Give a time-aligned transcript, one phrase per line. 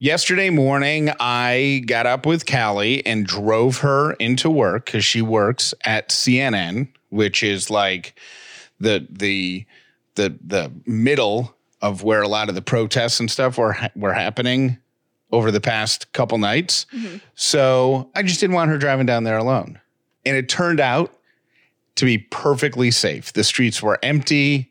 [0.00, 5.74] Yesterday morning, I got up with Callie and drove her into work because she works
[5.84, 8.16] at CNN, which is like
[8.78, 9.66] the the
[10.14, 14.78] the the middle of where a lot of the protests and stuff were were happening
[15.32, 16.86] over the past couple nights.
[16.94, 17.16] Mm-hmm.
[17.34, 19.80] So I just didn't want her driving down there alone,
[20.24, 21.12] and it turned out
[21.96, 23.32] to be perfectly safe.
[23.32, 24.67] The streets were empty.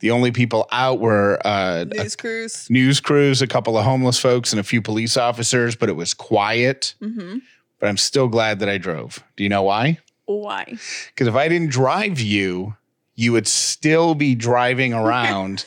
[0.00, 2.70] The only people out were uh, News crews.
[2.70, 6.14] news crews, a couple of homeless folks, and a few police officers, but it was
[6.14, 6.94] quiet.
[7.02, 7.38] Mm-hmm.
[7.80, 9.22] But I'm still glad that I drove.
[9.36, 9.98] Do you know why?
[10.26, 10.64] Why?
[11.08, 12.76] Because if I didn't drive you,
[13.14, 15.64] you would still be driving around.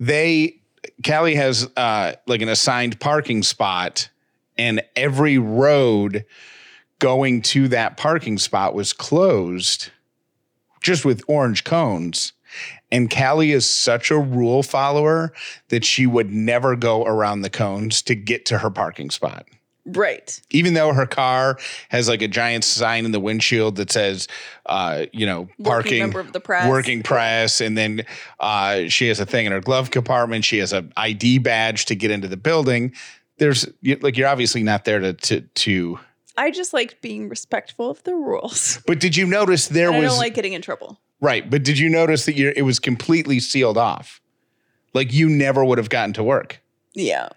[0.00, 0.56] they,
[1.06, 4.08] Callie has uh, like an assigned parking spot,
[4.56, 6.24] and every road
[7.00, 9.90] going to that parking spot was closed
[10.80, 12.32] just with orange cones.
[12.90, 15.32] And Callie is such a rule follower
[15.68, 19.46] that she would never go around the cones to get to her parking spot.
[19.88, 20.40] Right.
[20.50, 24.28] Even though her car has like a giant sign in the windshield that says,
[24.66, 26.68] uh, you know, parking, the press.
[26.68, 28.04] working press, and then
[28.38, 30.44] uh, she has a thing in her glove compartment.
[30.44, 32.92] She has an ID badge to get into the building.
[33.38, 35.98] There's like you're obviously not there to to to.
[36.36, 38.80] I just like being respectful of the rules.
[38.86, 41.00] But did you notice there And I don't like getting in trouble.
[41.20, 41.48] Right?
[41.48, 44.20] But did you notice that you it was completely sealed off?
[44.94, 46.60] Like you never would have gotten to work.
[46.94, 47.28] Yeah.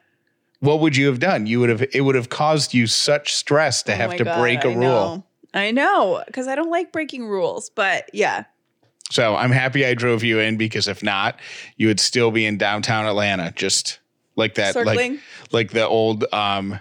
[0.60, 1.48] What would you have done?
[1.48, 4.40] You would have it would have caused you such stress to Oh have to God,
[4.40, 4.80] break a I rule.
[4.80, 5.24] know.
[5.54, 7.70] I know, because I don't like breaking rules.
[7.70, 8.46] But yeah,
[9.09, 11.38] So I'm happy I drove you in because if not,
[11.75, 14.00] you would still be in downtown Atlanta, just
[14.38, 15.14] like that, circling.
[15.16, 15.22] like
[15.52, 16.80] like the old um,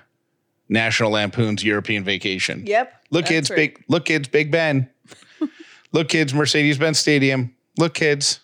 [0.69, 2.65] National Lampoon's European Vacation.
[2.65, 2.94] yep.
[3.10, 3.56] Look, kids, right.
[3.56, 4.89] big look, kids, Big Ben.
[5.93, 7.55] Look, kids, Mercedes Benz Stadium.
[7.78, 8.41] Look, kids,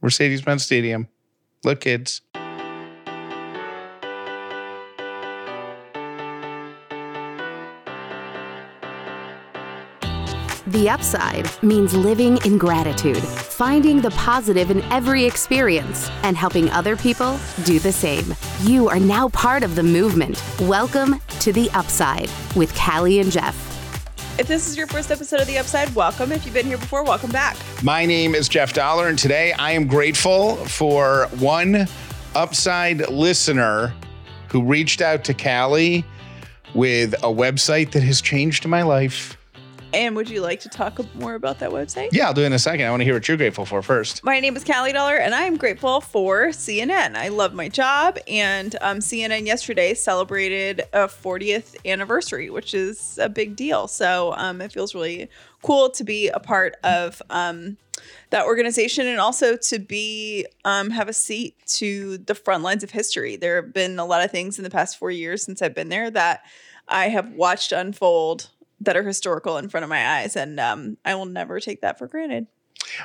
[0.00, 1.08] Mercedes Benz Stadium.
[1.64, 2.22] Look, kids.
[10.72, 16.96] The upside means living in gratitude, finding the positive in every experience, and helping other
[16.96, 18.34] people do the same.
[18.62, 20.42] You are now part of the movement.
[20.60, 23.71] Welcome to The Upside with Callie and Jeff.
[24.38, 26.32] If this is your first episode of The Upside, welcome.
[26.32, 27.54] If you've been here before, welcome back.
[27.82, 31.86] My name is Jeff Dauler, and today I am grateful for one
[32.34, 33.92] upside listener
[34.48, 36.02] who reached out to Callie
[36.74, 39.36] with a website that has changed my life.
[39.94, 42.08] And would you like to talk more about that website?
[42.12, 42.86] Yeah, I'll do it in a second.
[42.86, 44.24] I want to hear what you're grateful for first.
[44.24, 47.14] My name is Callie Dauler, and I am grateful for CNN.
[47.14, 53.28] I love my job, and um, CNN yesterday celebrated a 40th anniversary, which is a
[53.28, 53.86] big deal.
[53.86, 55.28] So um, it feels really
[55.62, 57.76] cool to be a part of um,
[58.30, 62.90] that organization, and also to be um, have a seat to the front lines of
[62.90, 63.36] history.
[63.36, 65.90] There have been a lot of things in the past four years since I've been
[65.90, 66.44] there that
[66.88, 68.48] I have watched unfold
[68.84, 71.98] that are historical in front of my eyes, and um, I will never take that
[71.98, 72.46] for granted.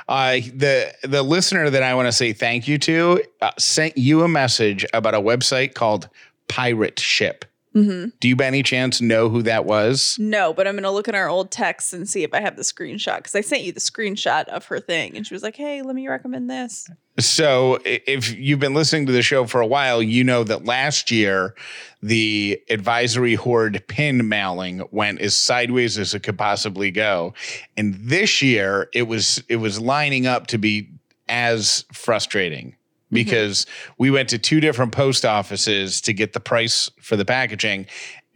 [0.08, 4.22] Uh, the the listener that I want to say thank you to uh, sent you
[4.22, 6.08] a message about a website called
[6.48, 7.44] Pirate Ship.
[7.78, 8.08] Mm-hmm.
[8.20, 10.16] Do you by any chance know who that was?
[10.18, 12.62] No, but I'm gonna look in our old texts and see if I have the
[12.62, 15.82] screenshot because I sent you the screenshot of her thing, and she was like, "Hey,
[15.82, 20.02] let me recommend this." So, if you've been listening to the show for a while,
[20.02, 21.54] you know that last year
[22.02, 27.34] the advisory horde pin mailing went as sideways as it could possibly go,
[27.76, 30.90] and this year it was it was lining up to be
[31.28, 32.74] as frustrating
[33.08, 33.14] Mm-hmm.
[33.24, 37.86] because we went to two different post offices to get the price for the packaging,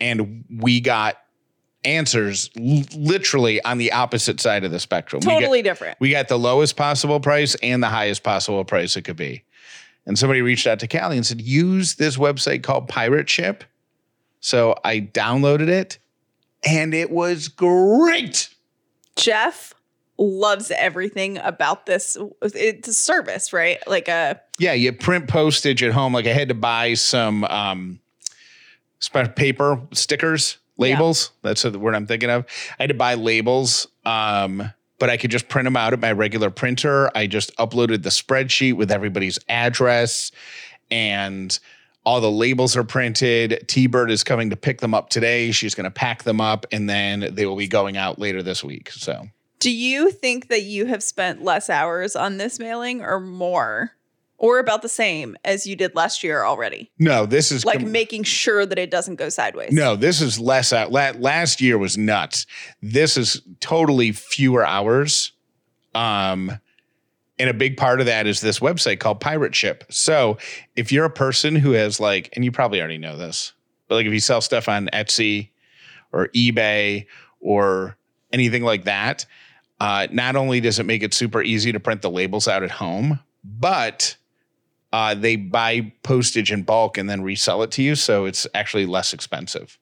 [0.00, 1.18] and we got
[1.84, 5.20] answers l- literally on the opposite side of the spectrum.
[5.20, 5.98] We got- Totally different.
[6.00, 9.44] we got the lowest possible price and the highest possible price it could be.
[10.06, 13.62] And somebody reached out to Callie and said, use this website called Pirate Ship.
[14.40, 15.98] So I downloaded it
[16.64, 18.48] and it was great.
[19.16, 19.74] Jeff
[20.18, 22.16] loves everything about this.
[22.42, 23.78] It's a service, right?
[23.86, 26.12] Like a Yeah, you print postage at home.
[26.12, 28.00] Like I had to buy some um
[29.34, 31.32] paper stickers, labels.
[31.42, 32.46] That's the word I'm thinking of.
[32.78, 33.86] I had to buy labels.
[34.04, 37.10] Um, but I could just print them out at my regular printer.
[37.16, 40.30] I just uploaded the spreadsheet with everybody's address
[40.92, 41.58] and
[42.04, 43.64] all the labels are printed.
[43.66, 45.50] T Bird is coming to pick them up today.
[45.50, 48.62] She's going to pack them up and then they will be going out later this
[48.62, 48.92] week.
[48.92, 49.26] So,
[49.62, 53.92] Do you think that you have spent less hours on this mailing or more?
[54.38, 56.90] Or about the same as you did last year already?
[56.98, 59.70] no, this is Like com- making sure that it doesn't go sideways.
[59.72, 60.90] No, this is less out.
[60.90, 62.46] La- last year was nuts.
[62.82, 65.30] This is totally fewer hours.
[65.94, 66.58] Um,
[67.38, 69.84] and a big part of that is this website called Pirate Ship.
[69.90, 70.38] So
[70.74, 73.52] if you're a person who has like, and you probably already know this,
[73.86, 75.50] but like if you sell stuff on Etsy
[76.12, 77.06] or eBay
[77.40, 77.96] or
[78.32, 79.24] anything like that,
[79.82, 82.70] uh, not only does it make it super easy to print the labels out at
[82.70, 84.16] home, but
[84.92, 87.94] uh, they buy postage in bulk and then resell it to you.
[87.96, 89.78] So it's actually less expensive.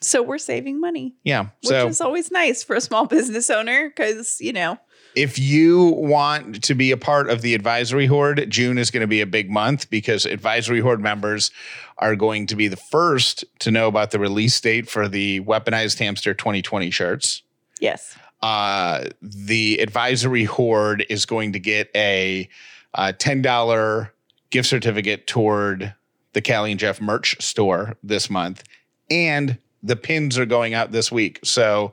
[0.00, 1.42] So we're saving money, Yeah.
[1.62, 4.78] which so is always nice for a small business owner because, you know,
[5.14, 9.06] if you want to be a part of the advisory horde, June is going to
[9.06, 11.50] be a big month because advisory horde members
[11.98, 15.98] are going to be the first to know about the release date for the weaponized
[15.98, 17.42] hamster 2020 shirts.
[17.78, 18.16] yes.
[18.42, 22.48] Uh, the advisory horde is going to get a
[22.94, 24.10] uh, $10
[24.50, 25.94] gift certificate toward
[26.32, 28.64] the Callie and Jeff merch store this month.
[29.10, 31.40] And the pins are going out this week.
[31.44, 31.92] So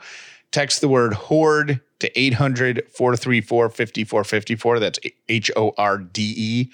[0.52, 4.80] text the word horde to 800 434 5454.
[4.80, 6.72] That's H O R D E.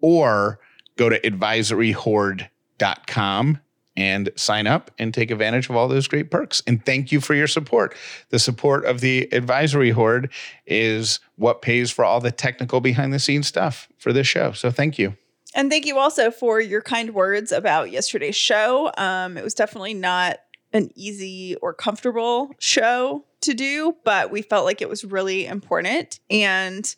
[0.00, 0.60] Or
[0.96, 3.60] go to advisoryhorde.com
[3.96, 6.62] and sign up and take advantage of all those great perks.
[6.66, 7.94] And thank you for your support.
[8.30, 10.30] The support of the advisory horde
[10.66, 14.52] is what pays for all the technical behind the scenes stuff for this show.
[14.52, 15.16] So thank you.
[15.54, 18.92] And thank you also for your kind words about yesterday's show.
[18.98, 20.38] Um, it was definitely not
[20.72, 26.20] an easy or comfortable show to do, but we felt like it was really important.
[26.30, 26.94] And,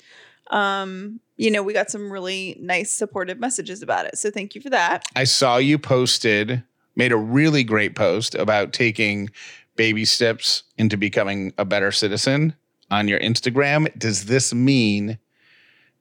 [0.50, 4.18] um, you know, we got some really nice supportive messages about it.
[4.18, 5.04] So thank you for that.
[5.14, 6.64] I saw you posted,
[6.98, 9.30] made a really great post about taking
[9.76, 12.54] baby steps into becoming a better citizen
[12.90, 13.96] on your Instagram.
[13.98, 15.16] Does this mean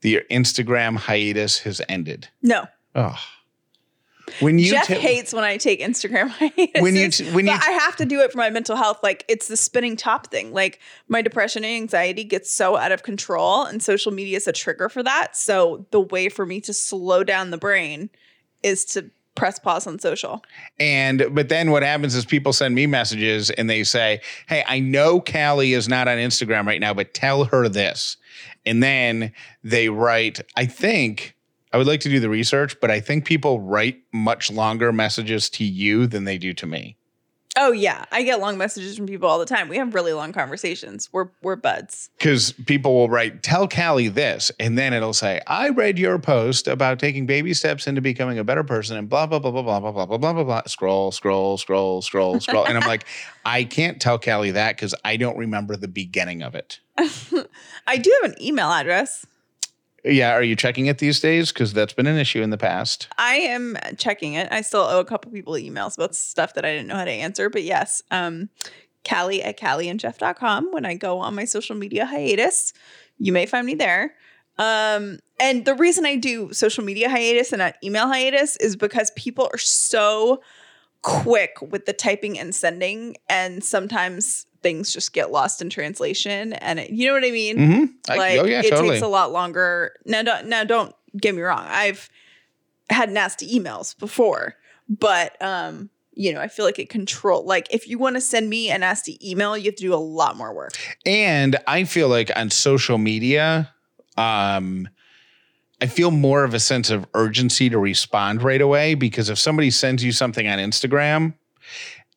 [0.02, 2.28] that your Instagram hiatus has ended?
[2.42, 3.16] No, Oh.
[4.42, 6.82] When you Jeff ta- hates when I take Instagram hiatuses.
[6.82, 9.00] When you t- when you t- I have to do it for my mental health.
[9.02, 10.52] Like it's the spinning top thing.
[10.52, 14.52] Like my depression and anxiety gets so out of control, and social media is a
[14.52, 15.38] trigger for that.
[15.38, 18.10] So the way for me to slow down the brain
[18.64, 20.44] is to press pause on social.
[20.80, 24.20] And but then what happens is people send me messages and they say,
[24.50, 28.18] "Hey, I know Callie is not on Instagram right now, but tell her this."
[28.66, 29.32] And then
[29.64, 31.36] they write, I think
[31.72, 35.50] I would like to do the research, but I think people write much longer messages
[35.52, 36.98] to you than they do to me.
[37.60, 39.68] Oh yeah, I get long messages from people all the time.
[39.68, 41.10] We have really long conversations.
[41.12, 42.12] We're we're buds.
[42.20, 46.68] Because people will write, tell Callie this, and then it'll say, I read your post
[46.68, 49.80] about taking baby steps into becoming a better person and blah, blah, blah, blah, blah,
[49.80, 50.62] blah, blah, blah, blah, blah, blah.
[50.68, 52.66] Scroll, scroll, scroll, scroll, scroll.
[52.68, 53.06] and I'm like,
[53.44, 56.80] I can't tell Callie that because I don't remember the beginning of it.
[57.88, 59.26] I do have an email address.
[60.08, 61.52] Yeah, are you checking it these days?
[61.52, 63.08] Because that's been an issue in the past.
[63.18, 64.48] I am checking it.
[64.52, 67.12] I still owe a couple people emails about stuff that I didn't know how to
[67.12, 67.50] answer.
[67.50, 68.50] But yes, um,
[69.08, 70.72] Callie at CallieandJeff.com.
[70.72, 72.74] When I go on my social media hiatus,
[73.18, 74.14] you may find me there.
[74.58, 79.12] Um, and the reason I do social media hiatus and not email hiatus is because
[79.12, 80.42] people are so
[81.04, 86.54] quick with the typing and sending, and sometimes things just get lost in translation.
[86.54, 87.58] And it, you know what I mean?
[87.58, 88.18] Mm-hmm.
[88.18, 88.92] like oh yeah, it totally.
[88.92, 89.94] takes a lot longer.
[90.06, 91.66] Now, don't now don't get me wrong.
[91.68, 92.10] I've
[92.90, 94.56] had nasty emails before,
[94.88, 97.46] but um, you know, I feel like it control.
[97.46, 99.96] Like if you want to send me a nasty email, you have to do a
[99.96, 100.74] lot more work.
[101.06, 103.72] And I feel like on social media,
[104.18, 104.90] um,
[105.80, 109.70] I feel more of a sense of urgency to respond right away because if somebody
[109.70, 111.36] sends you something on Instagram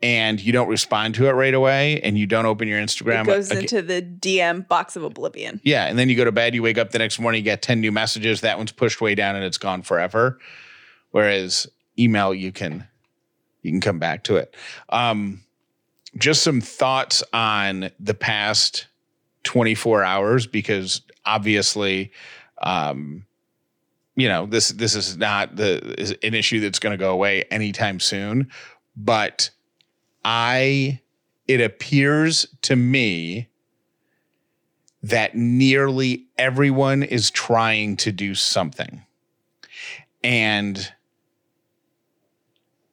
[0.03, 3.27] and you don't respond to it right away and you don't open your Instagram, it
[3.27, 5.61] goes aga- into the DM box of oblivion.
[5.63, 7.63] yeah, and then you go to bed, you wake up the next morning, you get
[7.63, 10.39] 10 new messages, that one's pushed way down and it's gone forever.
[11.11, 11.67] Whereas
[11.99, 12.87] email, you can
[13.63, 14.55] you can come back to it.
[14.89, 15.43] Um,
[16.17, 18.87] just some thoughts on the past
[19.45, 22.13] 24 hours because obviously
[22.63, 23.27] um,
[24.17, 27.45] you know this this is not the is an issue that's going to go away
[27.51, 28.51] anytime soon
[28.97, 29.51] but
[30.25, 31.01] i
[31.49, 33.49] it appears to me
[35.03, 39.03] that nearly everyone is trying to do something.
[40.23, 40.93] And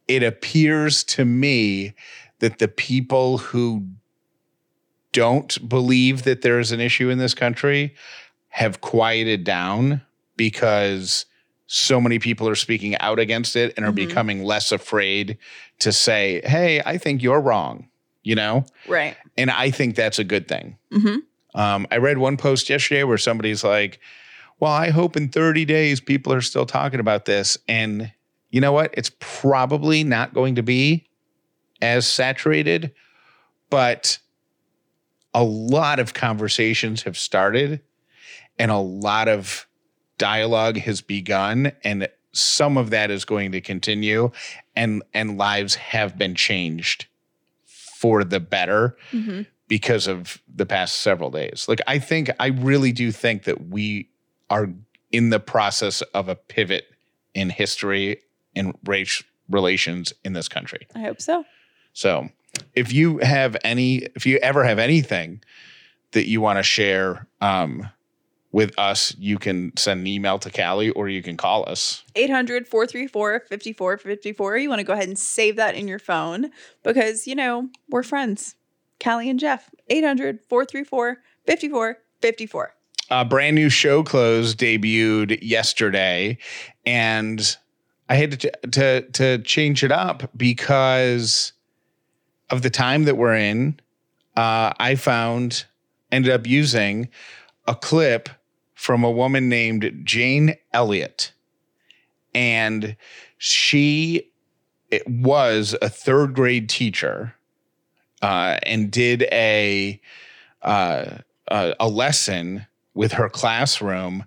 [0.07, 1.93] it appears to me
[2.39, 3.86] that the people who
[5.12, 7.93] don't believe that there's an issue in this country
[8.50, 10.01] have quieted down
[10.38, 11.25] because
[11.67, 13.95] so many people are speaking out against it and are Mhm.
[13.95, 15.38] becoming less afraid
[15.79, 17.89] to say, "Hey, I think you're wrong."
[18.24, 19.15] You know, Right.
[19.38, 20.77] and I think that's a good thing.
[20.91, 21.17] hmm
[21.55, 24.00] Um, I read one post yesterday where somebody's like,
[24.59, 28.12] "Well, I hope in 30 days people are still talking about this." And
[28.50, 28.93] you know what?
[28.93, 31.07] It's probably not going to be
[31.81, 32.91] as saturated,
[33.69, 34.19] but
[35.33, 37.81] a lot of conversations have started
[38.57, 39.66] and a lot of
[40.17, 44.31] dialogue has begun and some of that is going to continue
[44.75, 47.07] and and lives have been changed
[47.65, 51.65] for the better hmm because of the past several days.
[51.67, 54.09] Like I think I really do think that we
[54.50, 54.69] are
[55.12, 56.86] in the process of a pivot
[57.33, 58.21] in history
[58.55, 60.88] and race relations in this country.
[60.95, 61.43] I hope so.
[61.93, 62.29] So,
[62.75, 65.41] if you have any if you ever have anything
[66.12, 67.89] that you want to share um
[68.57, 72.03] with us, you can send an email to Callie or you can call us.
[72.15, 74.57] 800 434 5454.
[74.57, 76.49] You want to go ahead and save that in your phone
[76.81, 78.55] because, you know, we're friends.
[78.99, 79.69] Callie and Jeff.
[79.91, 82.73] 800 434 5454.
[83.11, 86.35] a brand new show clothes debuted yesterday
[86.83, 87.57] and
[88.09, 91.53] i had to, to to change it up because
[92.49, 93.79] of the time that we're in
[94.35, 95.63] uh, i found
[96.11, 97.07] ended up using
[97.65, 98.27] a clip
[98.77, 101.34] from a woman named jane elliott
[102.34, 102.96] and
[103.38, 104.31] she
[104.89, 107.34] it was a third grade teacher
[108.22, 110.00] uh, and did a
[110.62, 111.17] uh,
[111.50, 114.24] a, a lesson with her classroom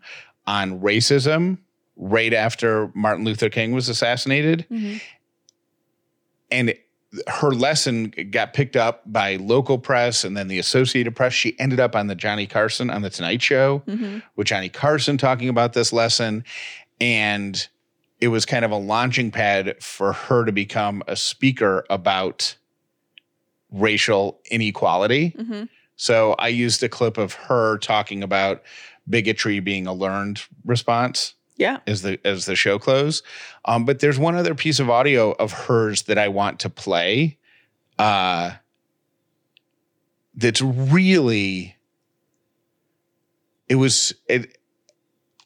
[0.46, 1.58] on racism
[1.96, 4.66] right after Martin Luther King was assassinated.
[6.50, 6.74] And
[7.26, 11.32] her lesson got picked up by local press and then the Associated Press.
[11.32, 14.22] She ended up on the Johnny Carson on the Tonight Show Mhm.
[14.36, 16.44] with Johnny Carson talking about this lesson.
[17.00, 17.66] And
[18.20, 22.54] it was kind of a launching pad for her to become a speaker about
[23.72, 25.34] racial inequality.
[25.38, 25.68] Mhm.
[25.96, 28.62] So I used a clip of her talking about
[29.08, 31.78] bigotry being a learned response Yeah.
[31.86, 33.22] as the as the show close.
[33.66, 37.36] Um, but there's one other piece of audio of hers that I want to play.
[37.98, 38.52] Uh,
[40.34, 41.76] that's really
[43.68, 44.56] it was it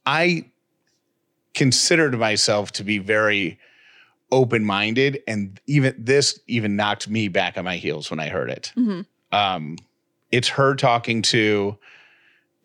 [0.06, 0.46] I
[1.54, 3.58] considered myself to be very
[4.30, 8.72] open-minded and even this even knocked me back on my heels when I heard it
[8.76, 9.06] Mhm.
[9.32, 9.76] um,
[10.30, 11.76] it's her talking to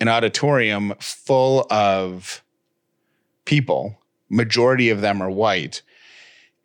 [0.01, 2.44] an auditorium full of
[3.50, 3.98] people.
[4.29, 5.82] Majority of them are white.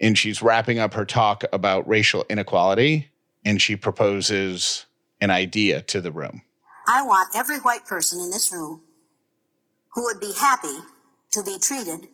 [0.00, 3.08] And she's wrapping up her talk about racial inequality
[3.42, 4.84] and she proposes
[5.18, 6.42] an idea to the room.
[6.86, 8.82] I want every white person in this room
[9.94, 10.76] who would be happy
[11.30, 12.08] to be treated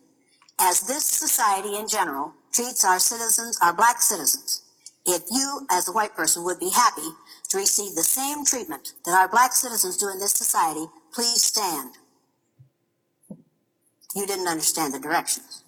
[0.57, 4.61] as this society in general treats our citizens, our black citizens.
[5.05, 7.09] If you, as a white person, would be happy
[7.49, 11.97] to receive the same treatment that our black citizens do in this society, please stand.
[14.15, 15.63] You didn't understand the directions.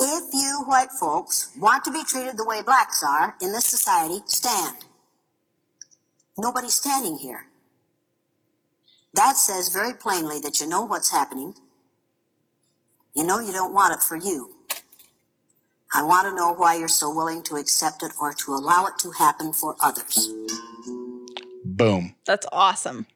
[0.00, 4.20] If you white folks want to be treated the way blacks are in this society,
[4.26, 4.76] stand.
[6.36, 7.46] Nobody's standing here.
[9.14, 11.54] That says very plainly that you know what's happening.
[13.14, 14.54] You know you don't want it for you.
[15.94, 18.98] I want to know why you're so willing to accept it or to allow it
[18.98, 20.28] to happen for others.
[21.64, 22.14] Boom.
[22.26, 23.06] That's awesome.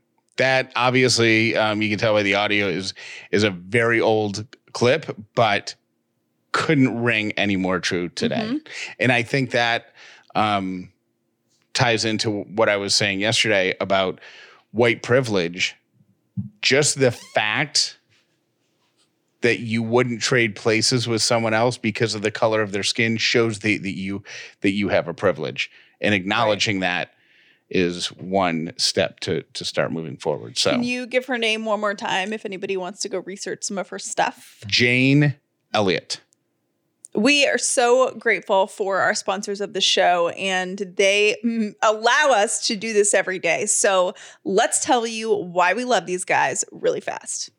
[0.40, 2.94] That obviously um, you can tell by the audio is
[3.30, 5.74] is a very old clip, but
[6.52, 8.58] couldn't ring any more true today.
[8.98, 9.92] And I think that
[10.34, 10.90] um,
[11.74, 14.18] ties into what I was saying yesterday about
[14.72, 15.76] white privilege.
[16.62, 17.98] Just the fact
[19.42, 23.18] that you wouldn't trade places with someone else because of the color of their skin
[23.18, 24.22] shows that, that you
[24.62, 25.70] that you have a privilege.
[26.00, 27.12] And acknowledging that
[27.70, 30.58] is one step to to start moving forward.
[30.58, 33.64] So Can you give her name one more time if anybody wants to go research
[33.64, 34.62] some of her stuff?
[34.66, 35.36] Jane
[35.72, 36.20] Elliott.
[37.12, 42.66] We are so grateful for our sponsors of the show, and they mm, allow us
[42.68, 43.66] to do this every day.
[43.66, 47.50] So let's tell you why we love these guys really fast.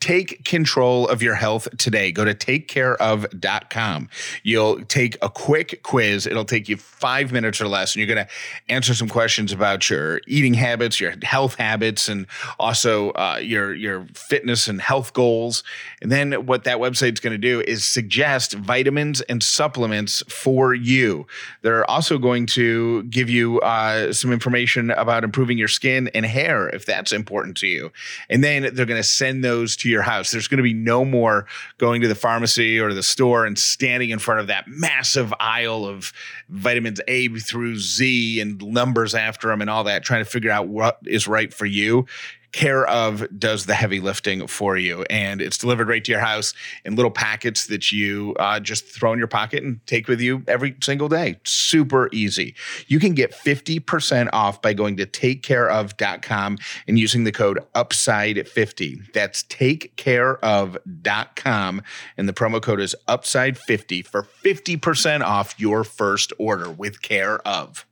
[0.00, 2.12] Take control of your health today.
[2.12, 4.08] Go to takecareof.com.
[4.42, 6.26] You'll take a quick quiz.
[6.26, 8.32] It'll take you five minutes or less, and you're going to
[8.72, 12.26] answer some questions about your eating habits, your health habits, and
[12.58, 15.64] also uh, your your fitness and health goals.
[16.02, 21.26] And then what that website's going to do is suggest vitamins and supplements for you.
[21.62, 26.68] They're also going to give you uh, some information about improving your skin and hair
[26.68, 27.92] if that's important to you.
[28.28, 30.30] And then they're going to send those to your house.
[30.30, 31.46] There's going to be no more
[31.78, 35.86] going to the pharmacy or the store and standing in front of that massive aisle
[35.86, 36.12] of
[36.48, 40.68] vitamins A through Z and numbers after them and all that, trying to figure out
[40.68, 42.06] what is right for you
[42.56, 45.04] care of does the heavy lifting for you.
[45.10, 46.54] And it's delivered right to your house
[46.86, 50.42] in little packets that you uh, just throw in your pocket and take with you
[50.48, 51.38] every single day.
[51.44, 52.54] Super easy.
[52.86, 56.56] You can get 50% off by going to takecareof.com
[56.88, 61.82] and using the code upside50 that's takecareof.com
[62.16, 67.84] and the promo code is upside50 for 50% off your first order with care of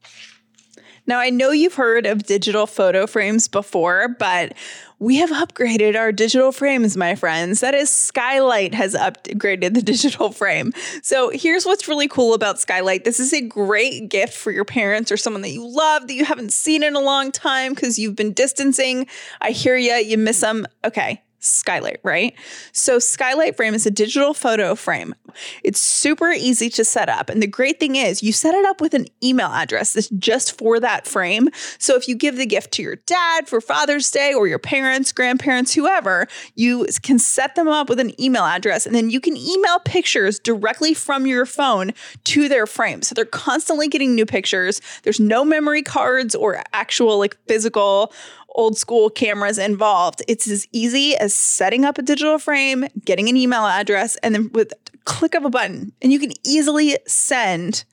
[1.06, 4.54] now, I know you've heard of digital photo frames before, but
[4.98, 7.60] we have upgraded our digital frames, my friends.
[7.60, 10.72] That is, Skylight has upgraded the digital frame.
[11.02, 15.12] So, here's what's really cool about Skylight this is a great gift for your parents
[15.12, 18.16] or someone that you love that you haven't seen in a long time because you've
[18.16, 19.06] been distancing.
[19.40, 20.66] I hear you, you miss them.
[20.84, 22.34] Okay, Skylight, right?
[22.72, 25.14] So, Skylight Frame is a digital photo frame.
[25.62, 27.28] It's super easy to set up.
[27.28, 30.56] And the great thing is, you set it up with an email address that's just
[30.56, 31.50] for that frame.
[31.78, 35.12] So, if you give the gift to your dad for Father's Day or your parents,
[35.12, 39.36] grandparents, whoever, you can set them up with an email address and then you can
[39.36, 41.92] email pictures directly from your phone
[42.24, 43.02] to their frame.
[43.02, 44.80] So, they're constantly getting new pictures.
[45.02, 48.12] There's no memory cards or actual like physical
[48.54, 50.22] old school cameras involved.
[50.28, 54.50] It's as easy as setting up a digital frame, getting an email address, and then
[54.52, 54.72] with
[55.04, 57.84] click of a button, and you can easily send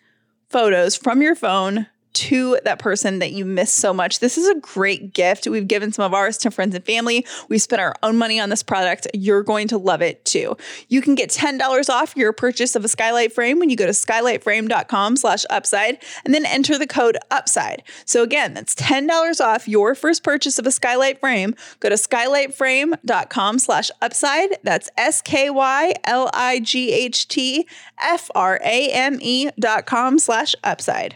[0.50, 4.20] photos from your phone to that person that you miss so much.
[4.20, 5.48] This is a great gift.
[5.48, 7.26] We've given some of ours to friends and family.
[7.50, 9.08] We spent our own money on this product.
[9.14, 10.58] You're going to love it too.
[10.90, 13.92] You can get $10 off your purchase of a skylight frame when you go to
[13.92, 17.84] skylightframe.com slash upside and then enter the code upside.
[18.06, 21.56] So again, that's $10 off your first purchase of a skylight frame.
[21.80, 24.58] Go to skylightframe.com slash upside.
[24.64, 25.62] That's S-K-Y-L-I-G-H-T
[28.02, 31.16] F-R-A-M-E dot com slash upside.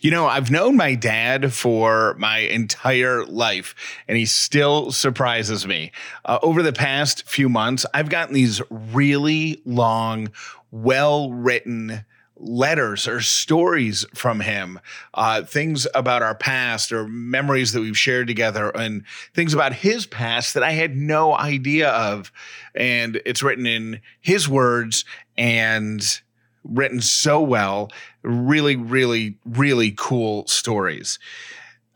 [0.00, 3.74] You know, I've known my dad for my entire life,
[4.08, 5.92] and he still surprises me.
[6.24, 10.30] Uh, over the past few months, I've gotten these really long,
[10.70, 12.04] well written
[12.36, 14.80] letters or stories from him,
[15.14, 20.06] uh, things about our past or memories that we've shared together, and things about his
[20.06, 22.32] past that I had no idea of.
[22.74, 25.04] And it's written in his words
[25.36, 26.20] and
[26.64, 27.90] written so well.
[28.22, 31.18] Really, really, really cool stories.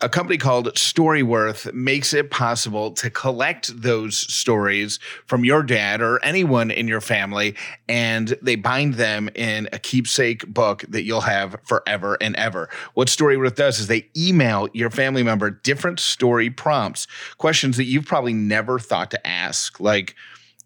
[0.01, 6.25] A company called Storyworth makes it possible to collect those stories from your dad or
[6.25, 7.57] anyone in your family,
[7.89, 12.69] and they bind them in a keepsake book that you'll have forever and ever.
[12.95, 18.07] What Storyworth does is they email your family member different story prompts, questions that you've
[18.07, 20.15] probably never thought to ask, like,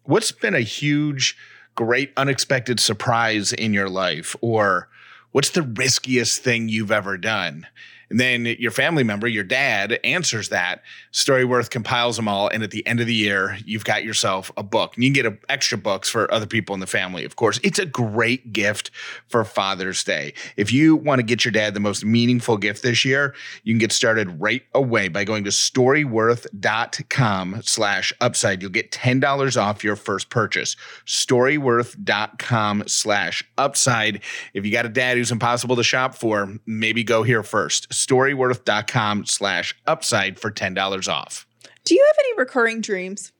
[0.05, 1.37] What's been a huge
[1.75, 4.87] great unexpected surprise in your life or
[5.31, 7.65] what's the riskiest thing you've ever done
[8.13, 10.83] and then your family member, your dad, answers that.
[11.11, 12.47] Storyworth compiles them all.
[12.47, 14.93] And at the end of the year, you've got yourself a book.
[14.93, 17.59] And you can get a, extra books for other people in the family, of course.
[17.63, 18.91] It's a great gift
[19.29, 20.35] for Father's Day.
[20.57, 23.79] If you want to get your dad the most meaningful gift this year, you can
[23.79, 28.61] get started right away by going to storyworth.com slash upside.
[28.61, 30.75] You'll get $10 off your first purchase.
[31.07, 34.21] Storyworth.com slash upside.
[34.53, 39.25] If you got a dad who's impossible to shop for, maybe go here first storyworth.com
[39.25, 41.47] slash upside for $10 off.
[41.83, 43.31] Do you have any recurring dreams?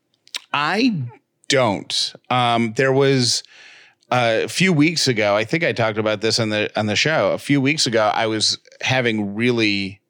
[0.51, 1.03] I
[1.47, 2.13] don't.
[2.29, 3.43] Um, there was
[4.11, 6.95] uh, a few weeks ago, I think I talked about this on the on the
[6.95, 7.31] show.
[7.31, 10.01] A few weeks ago, I was having really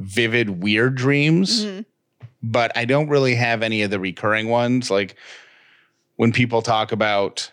[0.00, 1.82] vivid, weird dreams, mm-hmm.
[2.42, 4.90] but I don't really have any of the recurring ones.
[4.90, 5.14] Like
[6.16, 7.52] when people talk about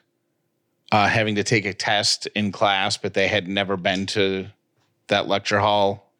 [0.92, 4.48] uh, having to take a test in class, but they had never been to
[5.12, 6.12] that lecture hall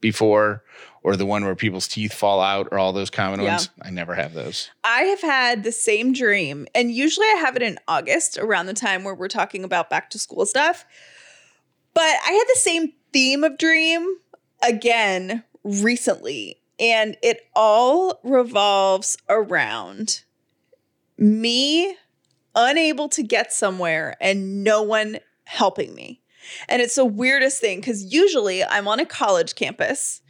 [0.00, 0.62] before
[1.02, 3.52] or the one where people's teeth fall out or all those common yeah.
[3.52, 3.70] ones.
[3.82, 4.70] I never have those.
[4.82, 6.66] I have had the same dream.
[6.74, 10.10] And usually I have it in August around the time where we're talking about back
[10.10, 10.84] to school stuff.
[11.94, 14.16] But I had the same theme of dream
[14.62, 16.60] again recently.
[16.78, 20.24] And it all revolves around
[21.16, 21.96] me
[22.56, 26.20] unable to get somewhere and no one helping me.
[26.68, 30.20] And it's the weirdest thing because usually I'm on a college campus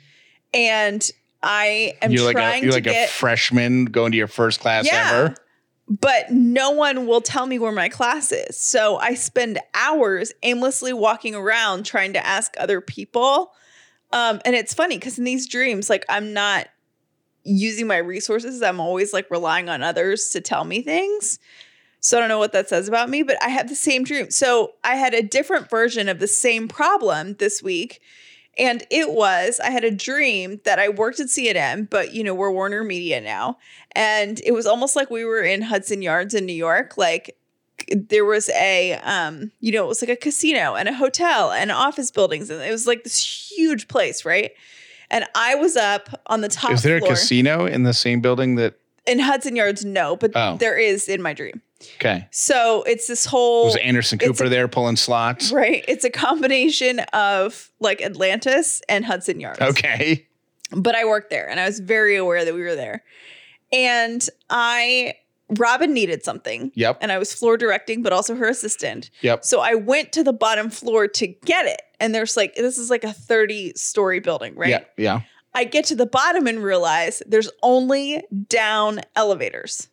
[0.54, 1.08] and
[1.42, 4.26] I am you're like trying a you're to like get a freshman going to your
[4.26, 5.10] first class Yeah.
[5.12, 5.34] ever.
[5.88, 8.56] but no one will tell me where my class is.
[8.56, 13.52] So I spend hours aimlessly walking around trying to ask other people.
[14.12, 16.68] Um, and it's funny because in these dreams, like I'm not
[17.44, 18.62] using my resources.
[18.62, 21.38] I'm always like relying on others to tell me things.
[22.06, 24.30] So I don't know what that says about me, but I have the same dream.
[24.30, 28.00] So I had a different version of the same problem this week.
[28.58, 32.34] And it was, I had a dream that I worked at CNN, but you know,
[32.34, 33.58] we're Warner Media now.
[33.92, 36.96] And it was almost like we were in Hudson Yards in New York.
[36.96, 37.36] Like
[37.94, 41.70] there was a, um, you know, it was like a casino and a hotel and
[41.70, 42.48] office buildings.
[42.50, 44.52] And it was like this huge place, right?
[45.10, 47.12] And I was up on the top Is there floor.
[47.12, 48.74] a casino in the same building that?
[49.06, 50.56] in Hudson Yards, no, but Oh.
[50.56, 51.60] there is in my dream.
[51.96, 52.26] Okay.
[52.30, 55.52] So it's this whole Was Anderson Cooper a- there pulling slots?
[55.52, 55.84] right.
[55.88, 59.60] It's a combination of like Atlantis and Hudson Yards.
[59.60, 60.26] Okay.
[60.72, 63.04] But I worked there and I was very aware that we were there.
[63.72, 65.14] And I
[65.58, 66.72] Robin needed something.
[66.74, 66.98] Yep.
[67.00, 69.10] And I was floor directing, but also her assistant.
[69.20, 69.44] Yep.
[69.44, 71.82] So I went to the bottom floor to get it.
[72.00, 74.70] And there's like, this is like a 30 story building, right?
[74.70, 74.84] Yeah.
[74.96, 75.20] Yeah.
[75.54, 79.88] I get to the bottom and realize there's only down elevators.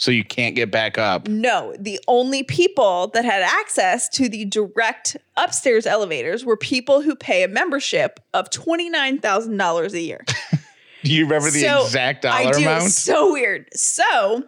[0.00, 1.28] So you can't get back up.
[1.28, 7.14] No, the only people that had access to the direct upstairs elevators were people who
[7.14, 10.24] pay a membership of $29,000 a year.
[11.04, 12.62] Do you remember the So, exact I dollar do.
[12.62, 12.84] amount?
[12.90, 13.68] So weird.
[13.74, 14.44] So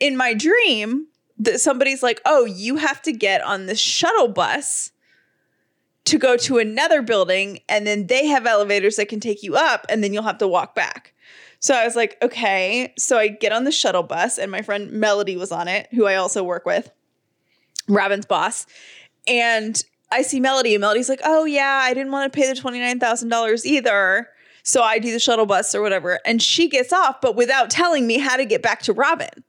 [0.00, 1.08] in my dream,
[1.40, 4.92] that somebody's like, "Oh, you have to get on this shuttle bus
[6.06, 9.84] to go to another building, and then they have elevators that can take you up,
[9.90, 11.12] and then you'll have to walk back."
[11.66, 14.92] So I was like, "Okay." So I get on the shuttle bus, and my friend
[14.92, 16.92] Melody was on it, who I also work with,
[17.88, 18.66] Robin's boss,
[19.26, 22.54] and I see Melody, and Melody's like, "Oh yeah, I didn't want to pay the
[22.54, 24.28] twenty nine thousand dollars either."
[24.62, 26.20] So I do the shuttle bus or whatever.
[26.24, 29.42] And she gets off, but without telling me how to get back to Robin.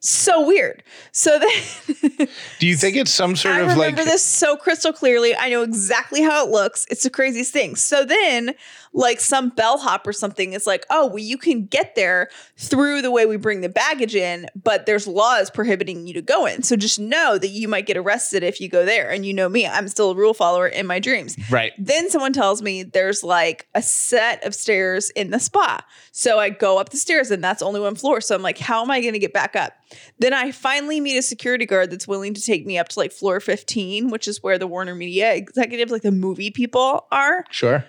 [0.00, 0.82] So weird.
[1.12, 2.28] So then
[2.58, 3.76] Do you think it's some sort I of like?
[3.76, 5.34] I remember this so crystal clearly.
[5.34, 6.86] I know exactly how it looks.
[6.90, 7.74] It's the craziest thing.
[7.74, 8.54] So then,
[8.94, 13.10] like some bellhop or something is like, oh, well, you can get there through the
[13.10, 16.62] way we bring the baggage in, but there's laws prohibiting you to go in.
[16.62, 19.10] So just know that you might get arrested if you go there.
[19.10, 21.36] And you know me, I'm still a rule follower in my dreams.
[21.50, 21.72] right?
[21.76, 25.84] Then someone tells me there's like a set of stairs in the spa.
[26.12, 28.20] So I go up the stairs and that's only one floor.
[28.20, 29.72] So I'm like, how am I going to get back up?
[30.20, 33.10] Then I finally meet a security guard that's willing to take me up to like
[33.10, 37.44] floor 15, which is where the Warner Media executives, like the movie people, are.
[37.50, 37.84] Sure.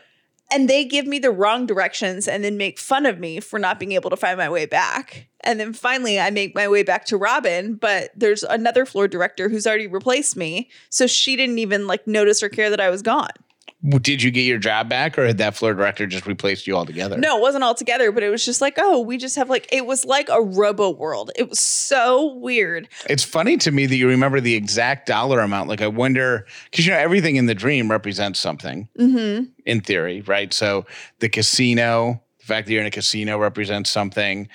[0.56, 3.78] And they give me the wrong directions and then make fun of me for not
[3.78, 5.28] being able to find my way back.
[5.42, 9.50] And then finally, I make my way back to Robin, but there's another floor director
[9.50, 10.70] who's already replaced me.
[10.90, 13.32] So she didn't even like notice or care that I was gone.
[14.02, 17.18] Did you get your job back, or had that floor director just replaced you altogether?
[17.18, 19.68] No, it wasn't all together, but it was just like, oh, we just have like,
[19.72, 21.30] it was like a robo world.
[21.36, 22.88] It was so weird.
[23.08, 25.70] It's funny to me that you remember the exact dollar amount.
[25.70, 29.46] Like I wonder because you know everything in the dream represents something Mm-hmm.
[29.68, 30.52] in theory, right?
[30.52, 30.86] So
[31.20, 34.48] the casino, the fact that you're in a casino represents something.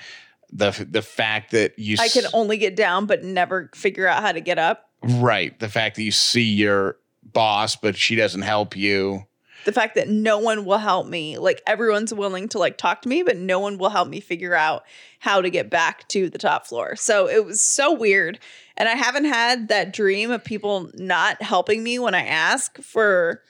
[0.51, 4.33] The the fact that you I can only get down, but never figure out how
[4.33, 4.89] to get up.
[5.01, 6.97] right the fact that you see your
[7.33, 9.25] boss, but she doesn't help you.
[9.65, 11.37] The fact that no one will help me.
[11.37, 14.55] Like everyone's willing to like talk to me, but no one will help me figure
[14.55, 14.83] out
[15.19, 16.95] how to get back to the top floor.
[16.95, 18.39] So it was so weird.
[18.75, 23.43] And I haven't had that dream of people not helping me when I ask for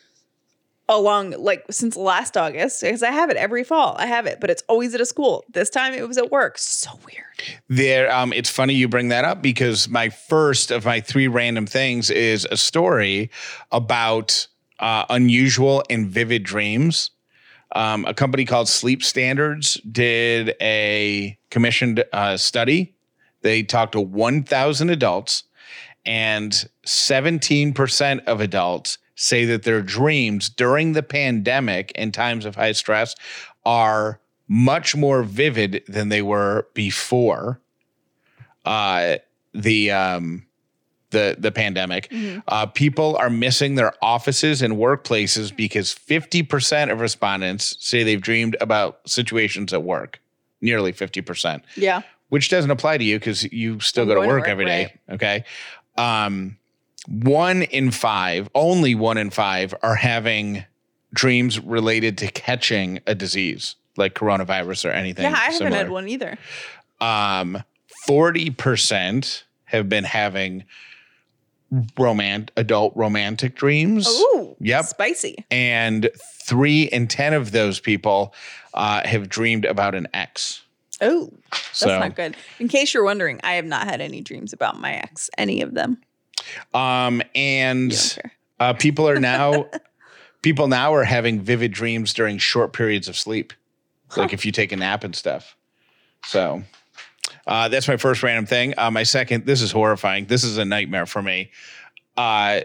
[0.92, 3.96] a long like since last August because I have it every fall.
[3.98, 5.46] I have it, but it's always at a school.
[5.50, 6.58] This time it was at work.
[6.58, 7.26] So weird.
[7.70, 11.66] There, um, it's funny you bring that up because my first of my three random
[11.66, 13.32] things is a story
[13.72, 14.48] about
[14.80, 17.12] uh, unusual and vivid dreams.
[17.74, 22.96] Um, a company called Sleep Standards did a commissioned uh, study.
[23.44, 25.46] They talked to 1,000 adults,
[26.06, 26.52] and
[26.86, 33.16] 17% of adults say that their dreams during the pandemic and times of high stress
[33.66, 37.62] are much more vivid than they were before
[38.66, 39.18] uh,
[39.54, 40.46] the um,
[41.12, 42.12] the the pandemic.
[42.48, 48.56] Uh, people are missing their offices and workplaces because 50% of respondents say they've dreamed
[48.62, 50.20] about situations at work.
[50.62, 52.02] Nearly 50% Yeah.
[52.30, 54.50] which doesn't apply to you because you still I'm go to going to work work,
[54.50, 55.00] every day.
[55.10, 55.44] Okay.
[55.98, 56.58] Um,
[57.08, 60.66] one in five, only one in five are having
[61.14, 65.24] dreams related to catching a disease like coronavirus or anything.
[65.26, 66.38] Yeah, I haven't had one either.
[67.02, 67.62] Um,
[68.08, 70.64] 40% have been having
[71.98, 74.08] romant adult romantic dreams.
[74.08, 74.86] Ooh, Yep.
[74.86, 75.46] spicy.
[75.50, 76.10] And
[76.46, 78.34] three in 10 of those people
[78.74, 80.62] uh, have dreamed about an ex.
[81.02, 82.36] Oh, that's So- not good.
[82.60, 85.74] In case you're wondering, I have not had any dreams about my ex, any of
[85.74, 86.02] them.
[86.74, 88.18] Um, and
[88.60, 89.68] uh, people are now,
[90.42, 93.54] people now are having vivid dreams during short periods of sleep.
[94.18, 95.56] Like if you take a nap and stuff.
[96.26, 96.64] So
[97.48, 98.74] uh, that's my first random thing.
[98.78, 100.26] Uh, my second, this is horrifying.
[100.26, 101.52] This is a nightmare for me.
[102.18, 102.62] Uh,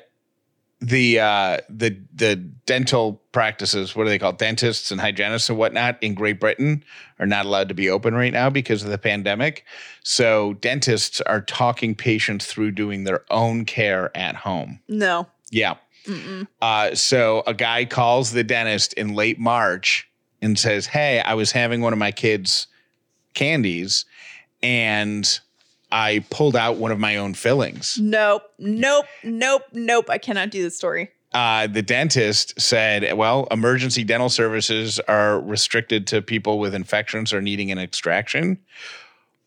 [0.80, 4.38] the uh, the the dental practices, what do they call it?
[4.38, 6.84] dentists and hygienists and whatnot in Great Britain
[7.18, 9.64] are not allowed to be open right now because of the pandemic.
[10.02, 14.80] So dentists are talking patients through doing their own care at home.
[14.88, 15.26] No.
[15.50, 15.76] Yeah.
[16.62, 20.08] Uh, so a guy calls the dentist in late March
[20.40, 22.66] and says, Hey, I was having one of my kids'
[23.34, 24.04] candies
[24.62, 25.40] and
[25.92, 27.98] I pulled out one of my own fillings.
[28.00, 28.42] Nope.
[28.58, 29.06] Nope.
[29.22, 29.62] Nope.
[29.72, 30.10] Nope.
[30.10, 31.10] I cannot do this story.
[31.32, 37.40] Uh, the dentist said, Well, emergency dental services are restricted to people with infections or
[37.42, 38.58] needing an extraction.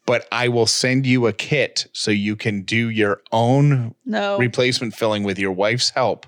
[0.06, 4.38] But I will send you a kit so you can do your own No.
[4.38, 6.26] replacement filling with your wife's help.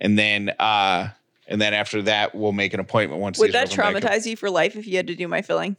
[0.00, 1.08] And then uh
[1.48, 4.10] and then after that we'll make an appointment once Would that open back up.
[4.12, 5.76] traumatize you for life if you had to do my filling?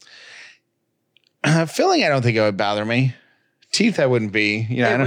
[1.47, 3.13] Uh, filling I don't think it would bother me.
[3.71, 4.65] Teeth I wouldn't be.
[4.69, 5.03] You know, I it don't-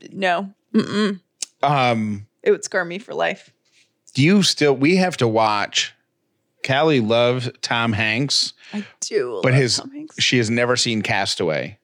[0.00, 0.14] would.
[0.14, 0.54] No.
[0.74, 1.20] Mm-mm.
[1.62, 3.50] um It would scar me for life.
[4.14, 5.94] do you still we have to watch
[6.66, 9.40] Callie loves Tom Hanks, I do.
[9.42, 10.16] but love his Tom Hanks.
[10.20, 11.78] she has never seen Castaway.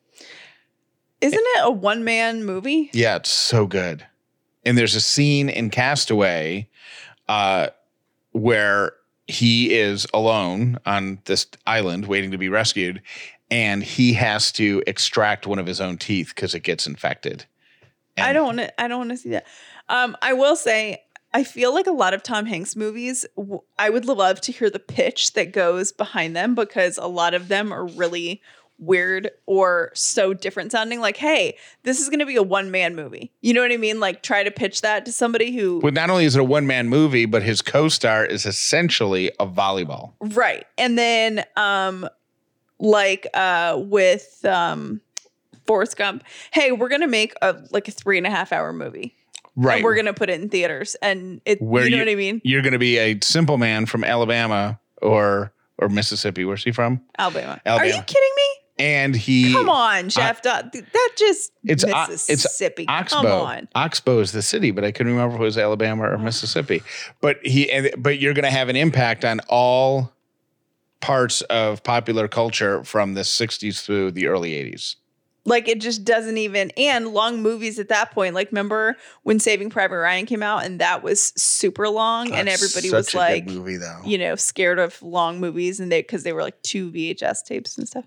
[1.20, 2.90] Isn't it a one man movie?
[2.92, 4.06] Yeah, it's so good.
[4.64, 6.68] And there's a scene in Castaway
[7.28, 7.68] uh,
[8.32, 8.92] where
[9.26, 13.02] he is alone on this island waiting to be rescued,
[13.50, 17.46] and he has to extract one of his own teeth because it gets infected.
[18.16, 18.80] I don't want to.
[18.80, 19.46] I don't want to see that.
[19.88, 23.24] Um, I will say, I feel like a lot of Tom Hanks movies.
[23.36, 27.34] w- I would love to hear the pitch that goes behind them because a lot
[27.34, 28.42] of them are really
[28.80, 31.00] weird or so different sounding.
[31.00, 33.32] Like, hey, this is going to be a one man movie.
[33.40, 34.00] You know what I mean?
[34.00, 36.66] Like, try to pitch that to somebody who But not only is it a one
[36.66, 40.12] man movie, but his co star is essentially a volleyball.
[40.20, 40.66] Right.
[40.76, 42.08] And then um
[42.78, 45.00] like uh with um
[45.66, 49.14] Forrest Gump, hey, we're gonna make a like a three and a half hour movie.
[49.56, 49.76] Right.
[49.76, 50.96] And we're gonna put it in theaters.
[51.02, 52.40] And it Where you know you- what I mean?
[52.44, 56.44] You're going to be a simple man from Alabama or or Mississippi.
[56.44, 57.00] Where's he from?
[57.18, 57.60] Alabama.
[57.66, 57.90] Alabama.
[57.90, 58.44] Are you kidding me?
[58.80, 60.40] And he Come on, Jeff.
[60.42, 62.86] Dot- that just It's Mississippi.
[62.88, 63.40] It's Come Oxbow.
[63.42, 63.68] on.
[63.74, 66.82] Oxbow is the city, but I couldn't remember if it was Alabama or Mississippi.
[67.20, 70.12] But he, and- but you're going to have an impact on all
[71.00, 74.96] parts of popular culture from the 60s through the early 80s.
[75.44, 78.34] Like it just doesn't even and long movies at that point.
[78.34, 82.62] Like remember when Saving Private Ryan came out and that was super long and That's
[82.62, 84.00] everybody such was good like movie though.
[84.04, 87.78] you know, scared of long movies and they because they were like two VHS tapes
[87.78, 88.04] and stuff.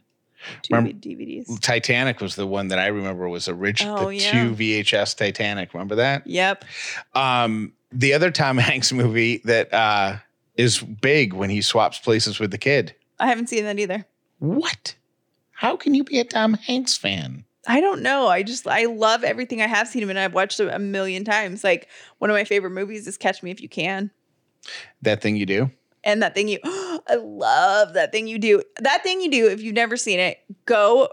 [0.62, 1.60] Two Remember- DVDs.
[1.62, 3.98] Titanic was the one that I remember was original.
[3.98, 4.32] Oh, the yeah.
[4.32, 5.74] two VHS Titanic.
[5.74, 6.28] Remember that?
[6.28, 6.66] Yep.
[7.16, 10.18] Um, the other Tom Hanks movie that uh,
[10.56, 12.96] is big when he swaps places with the kid.
[13.20, 14.06] I haven't seen that either.
[14.40, 14.96] What?
[15.52, 17.46] How can you be a Tom Hanks fan?
[17.68, 18.28] I don't know.
[18.28, 21.24] I just I love everything I have seen him and I've watched it a million
[21.24, 21.64] times.
[21.64, 21.88] Like
[22.18, 24.10] one of my favorite movies is Catch Me If You Can.
[25.04, 25.70] That thing you do?
[26.04, 28.64] And that thing you I love that thing you do.
[28.80, 31.10] That thing you do, if you've never seen it, go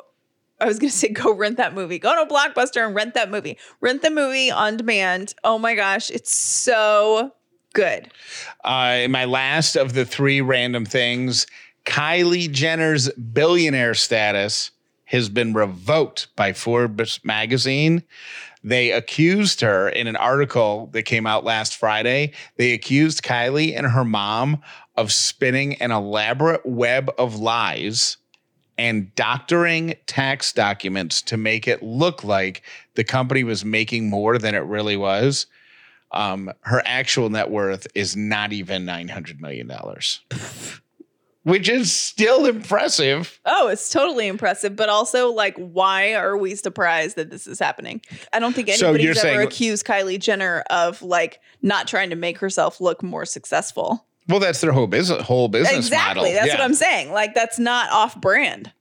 [0.61, 1.99] I was gonna say go rent that movie.
[1.99, 3.59] Go to Blockbuster and rent that movie.
[3.83, 5.35] Rent the movie on demand.
[5.45, 7.35] Oh my gosh, it's so
[7.73, 8.11] good.
[8.65, 11.47] Uh, my last of the three random things
[11.85, 14.73] Kylie Jenner's billionaire status
[15.07, 18.03] has been revoked by Forbes magazine.
[18.63, 22.33] They accused her in an article that came out last Friday.
[22.57, 24.61] They accused Kylie and her mom
[24.97, 28.19] of spinning an elaborate web of lies
[28.77, 32.63] and doctoring tax documents to make it look like
[32.95, 35.47] the company was making more than it really was
[36.13, 40.21] um, her actual net worth is not even nine hundred million dollars,
[41.43, 43.41] which is still impressive.
[43.45, 48.01] Oh, it's totally impressive, but also like, why are we surprised that this is happening?
[48.33, 52.17] I don't think So anybody's ever saying- accused Kylie Jenner of like not trying to
[52.17, 54.05] make herself look more successful.
[54.29, 56.21] Well, that's their whole business whole business exactly.
[56.25, 56.35] model.
[56.35, 56.55] That's Yeah.
[56.55, 57.13] what I'm saying.
[57.13, 58.73] Like, that's not off brand.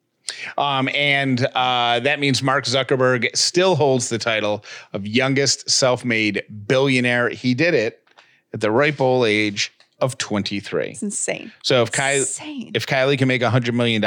[0.58, 4.64] Um, and uh, that means Mark Zuckerberg still holds the title
[4.94, 7.30] of youngest self-made billionaire.
[7.30, 8.04] He did it
[8.54, 10.90] at the ripe old age of 23.
[10.90, 11.52] It's insane.
[11.64, 12.72] So if Kylie Insane.
[12.76, 14.04] if Kylie can make $100 million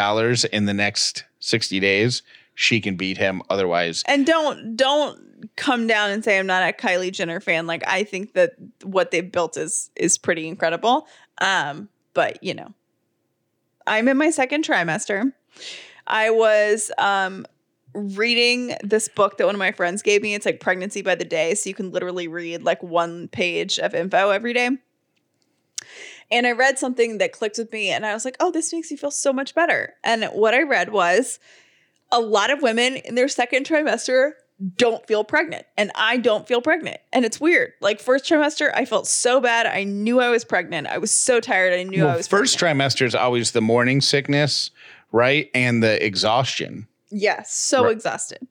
[0.53, 2.23] in the next 60 days,
[2.55, 3.43] she can beat him.
[3.51, 7.67] Otherwise, And don't don't come down and say I'm not a Kylie Jenner fan.
[7.67, 8.53] Like I think that
[8.83, 11.07] what they've built is is pretty incredible.
[11.41, 12.75] Um, but you know,
[13.87, 15.33] I'm in my second trimester.
[16.11, 17.46] I was um
[17.94, 20.35] reading this book that one of my friends gave me.
[20.35, 23.94] It's like Pregnancy by the Day, so you can literally read like one page of
[23.94, 24.70] info every day.
[26.31, 28.90] And I read something that clicked with me, and I was like, oh, this makes
[28.90, 29.94] me feel so much better.
[30.05, 31.40] And what I read was
[32.12, 34.33] a lot of women in their second trimester
[34.77, 36.99] don't feel pregnant and I don't feel pregnant.
[37.12, 37.73] And it's weird.
[37.81, 39.66] Like first trimester, I felt so bad.
[39.66, 40.87] I knew I was pregnant.
[40.87, 41.73] I was so tired.
[41.73, 42.92] I knew I was first pregnant.
[42.92, 44.70] trimester is always the morning sickness,
[45.12, 45.51] right?
[45.55, 46.87] And the exhaustion.
[47.11, 47.92] Yes, so Right.
[47.92, 48.46] exhausted.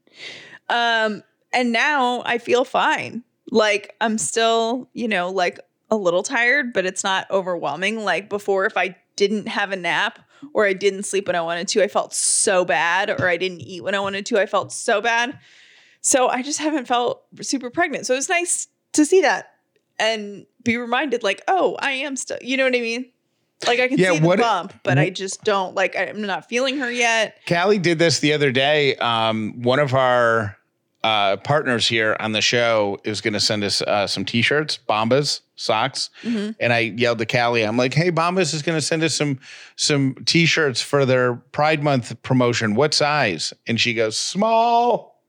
[0.69, 3.24] Um and now I feel fine.
[3.52, 8.65] Like I'm still, you know, like a little tired, but it's not overwhelming like before
[8.65, 10.19] if I didn't have a nap
[10.54, 13.62] or I didn't sleep when I wanted to, I felt so bad or I didn't
[13.62, 15.38] eat when I wanted to, I felt so bad.
[16.02, 18.06] So I just haven't felt super pregnant.
[18.06, 19.52] So it's nice to see that
[19.98, 23.12] and be reminded like, "Oh, I am still." You know what I mean?
[23.67, 26.78] Like I can Yeah, see the bump, but I just don't like I'm not feeling
[26.80, 27.38] her yet.
[27.48, 28.95] Callie did this the other day.
[28.98, 30.58] Um, one of our
[31.04, 35.41] uh, partners here on the show is going to send us uh, some t-shirts, Bombas,
[35.56, 36.52] socks, Mm-hmm.
[36.60, 39.39] and I yelled to Callie, I'm like, "Hey, Bombas is going to send us some
[39.76, 42.76] some t-shirts for their Pride Month promotion.
[42.76, 45.22] What size?" And she goes, "Small."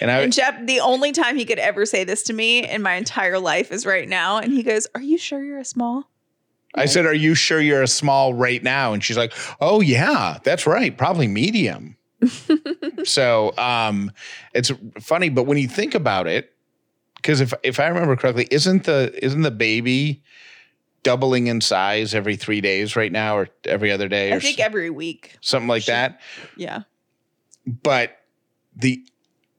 [0.00, 2.82] And I And Jeff, the only time he could ever say this to me in
[2.82, 4.36] my entire life is right now.
[4.38, 6.10] And he goes, Are you sure you're a small?
[6.74, 10.38] I said, "Are you sure you're a small right now?" And she's like, "Oh yeah,
[10.44, 11.96] that's right, probably medium."
[13.04, 14.10] so um,
[14.54, 16.52] it's funny, but when you think about it,
[17.16, 20.22] because if if I remember correctly, isn't the isn't the baby
[21.04, 24.64] doubling in size every three days right now, or every other day, I think s-
[24.64, 25.36] every week.
[25.40, 26.20] something like that?
[26.56, 26.82] Yeah.
[27.66, 28.18] But
[28.76, 29.02] the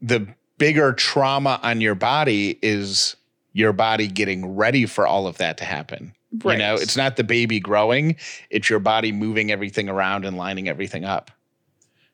[0.02, 3.16] the bigger trauma on your body is
[3.54, 6.14] your body getting ready for all of that to happen.
[6.32, 8.16] You know, it's not the baby growing,
[8.50, 11.32] it's your body moving everything around and lining everything up.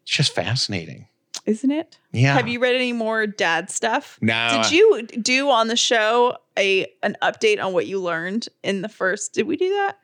[0.03, 1.07] It's just fascinating.
[1.45, 1.97] Isn't it?
[2.11, 2.33] Yeah.
[2.33, 4.17] Have you read any more dad stuff?
[4.21, 4.61] No.
[4.63, 8.89] Did you do on the show a an update on what you learned in the
[8.89, 9.33] first?
[9.33, 9.97] Did we do that?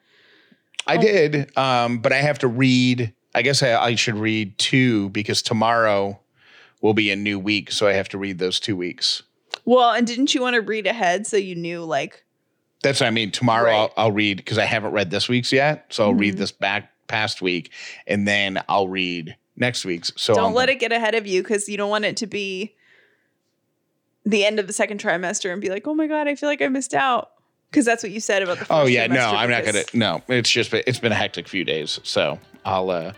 [0.88, 3.14] I did, um, but I have to read.
[3.34, 6.20] I guess I, I should read two because tomorrow
[6.82, 9.24] will be a new week, so I have to read those two weeks.
[9.66, 12.26] Well, and didn't you want to read ahead so you knew like
[12.84, 13.32] That's what I mean.
[13.32, 13.76] Tomorrow Right.
[13.76, 16.40] I'll, I'll read because I haven't read this week's yet, so I'll read Mhm.
[16.40, 17.72] this back past week,
[18.08, 20.12] and then I'll read next week's.
[20.16, 22.28] So don't I'm- let it get ahead of you because you don't want it to
[22.28, 22.74] be
[24.26, 26.62] the end of the second trimester and be like, oh my god, I feel like
[26.62, 27.32] I missed out.
[27.70, 29.84] Because that's what you said about the first Oh yeah, no, I'm not gonna.
[29.94, 33.14] No, it's just it's been a hectic few days, so I'll uh,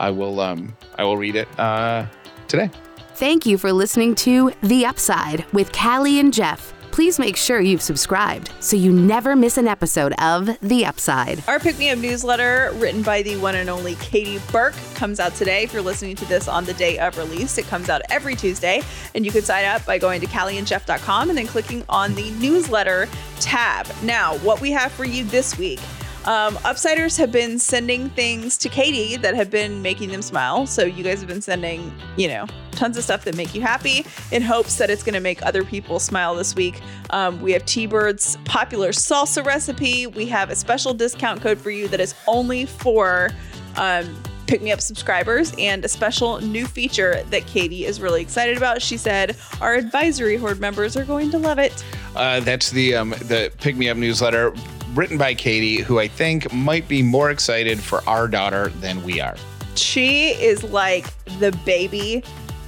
[0.00, 2.06] I will um I will read it uh
[2.48, 2.70] today.
[3.14, 6.73] Thank you for listening to The Upside with Callie and Jeff.
[6.94, 11.42] Please make sure you've subscribed so you never miss an episode of The Upside.
[11.48, 15.34] Our Pick Me Up newsletter, written by the one and only Katie Burke, comes out
[15.34, 15.64] today.
[15.64, 18.80] If you're listening to this on the day of release, it comes out every Tuesday.
[19.16, 23.08] And you can sign up by going to callieandjeff.com and then clicking on the newsletter
[23.40, 23.88] tab.
[24.04, 25.80] Now, what we have for you this week.
[26.26, 30.66] Um, Upsiders have been sending things to Katie that have been making them smile.
[30.66, 34.06] So you guys have been sending, you know, tons of stuff that make you happy
[34.32, 36.80] in hopes that it's going to make other people smile this week.
[37.10, 40.06] Um, we have T Bird's popular salsa recipe.
[40.06, 43.30] We have a special discount code for you that is only for
[43.76, 48.56] um, Pick Me Up subscribers and a special new feature that Katie is really excited
[48.56, 48.80] about.
[48.80, 51.84] She said our advisory horde members are going to love it.
[52.16, 54.54] Uh, that's the um, the Pick Me Up newsletter
[54.94, 59.20] written by Katie, who I think might be more excited for our daughter than we
[59.20, 59.36] are.
[59.74, 61.06] She is like
[61.38, 62.22] the baby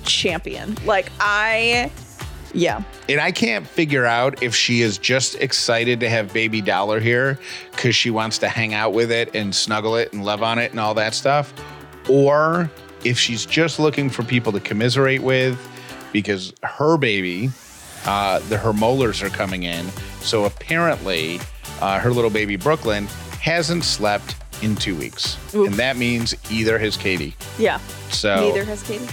[0.05, 0.77] champion.
[0.85, 1.91] Like, I,
[2.53, 2.83] yeah.
[3.09, 7.39] And I can't figure out if she is just excited to have baby Dauler here
[7.71, 10.73] because she wants to hang out with it and snuggle it and love on it
[10.73, 11.53] and all that stuff,
[12.09, 12.71] or
[13.05, 15.59] if she's just looking for people to commiserate with
[16.13, 17.51] because her baby,
[18.05, 19.89] uh, the her molars are coming in.
[20.21, 21.41] So apparently,
[21.81, 23.07] uh, her little baby Brooklyn
[23.41, 25.67] hasn't slept in two weeks, Oof.
[25.69, 27.35] and that means either has Katie.
[27.59, 27.79] Yeah.
[28.11, 29.05] So Neither has Katie.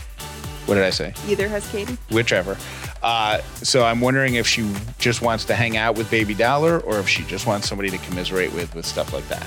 [0.65, 1.13] what did I say?
[1.27, 1.97] Either has Katie.
[2.09, 2.57] whichever.
[3.01, 6.99] Uh, so I'm wondering if she just wants to hang out with Baby Dauler or
[6.99, 9.45] if she just wants somebody to commiserate with with stuff like that.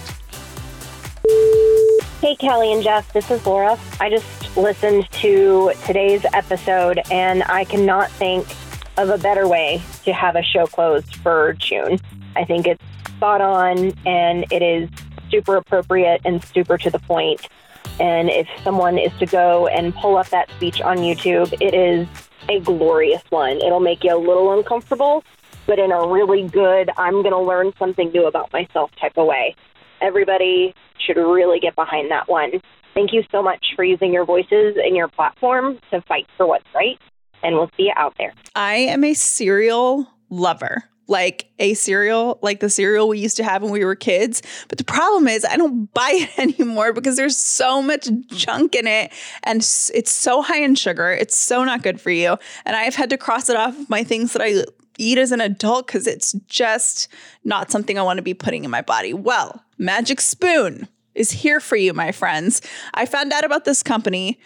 [2.21, 3.79] Hey, Callie and Jeff, this is Laura.
[4.01, 8.47] I just listened to today's episode and I cannot think
[8.97, 11.99] of a better way to have a show closed for June.
[12.35, 14.89] I think it's spot on and it is
[15.31, 17.47] super appropriate and super to the point.
[17.99, 22.07] And if someone is to go and pull up that speech on YouTube, it is
[22.49, 23.57] a glorious one.
[23.59, 25.25] It'll make you a little uncomfortable,
[25.67, 29.27] but in a really good, I'm going to learn something new about myself type of
[29.27, 29.57] way.
[30.01, 32.61] Everybody should really get behind that one.
[32.95, 36.67] Thank you so much for using your voices and your platform to fight for what's
[36.75, 36.99] right,
[37.43, 38.33] and we'll see you out there.
[38.55, 40.85] I am a cereal lover.
[41.09, 44.43] Like a cereal, like the cereal we used to have when we were kids.
[44.69, 48.87] But the problem is, I don't buy it anymore because there's so much junk in
[48.87, 49.13] it
[49.45, 51.11] and it's so high in sugar.
[51.11, 52.37] It's so not good for you.
[52.65, 54.65] And I've had to cross it off of my things that I
[54.99, 57.09] eat as an adult because it's just
[57.45, 59.13] not something I want to be putting in my body.
[59.15, 62.63] Well, Magic Spoon is here for you, my friends.
[62.95, 64.39] I found out about this company